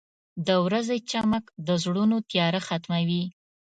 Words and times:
•د 0.47 0.49
ورځې 0.65 0.97
چمک 1.11 1.43
د 1.67 1.69
زړونو 1.83 2.17
تیاره 2.29 2.59
ختموي. 2.67 3.23